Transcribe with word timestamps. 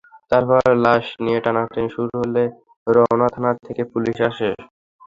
তারপর 0.31 0.55
লাশ 0.85 1.05
নিয়ে 1.23 1.39
টানাটানি 1.45 1.89
শুরু 1.95 2.13
হলে 2.21 2.43
রমনা 2.87 3.27
থানা 3.33 3.51
থেকে 3.65 3.83
পুলিশ 3.91 4.17
আসে। 4.29 4.49